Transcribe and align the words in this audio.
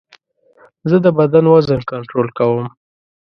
زه 0.89 0.97
د 1.05 1.07
بدن 1.19 1.45
وزن 1.53 1.79
کنټرول 1.91 2.27
کوم. 2.37 2.65